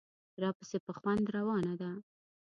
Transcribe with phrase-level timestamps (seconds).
[0.43, 1.91] راپسې په خوند روانه ده.